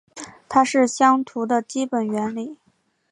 [0.49, 2.57] 它是相图的基本原理。